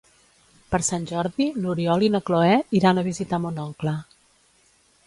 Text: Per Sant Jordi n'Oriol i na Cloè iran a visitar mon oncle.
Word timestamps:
Per 0.75 0.79
Sant 0.87 1.05
Jordi 1.11 1.47
n'Oriol 1.65 2.07
i 2.09 2.09
na 2.17 2.23
Cloè 2.31 2.59
iran 2.81 2.99
a 2.99 3.07
visitar 3.11 3.43
mon 3.47 3.63
oncle. 3.67 3.97